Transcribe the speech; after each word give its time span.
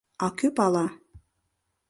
—А 0.25 0.27
кӧ 0.37 0.47
пала?.. 0.57 0.85